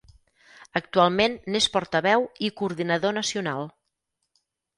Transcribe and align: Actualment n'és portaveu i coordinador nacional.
Actualment 0.79 1.35
n'és 1.55 1.67
portaveu 1.75 2.25
i 2.49 2.51
coordinador 2.63 3.15
nacional. 3.19 3.71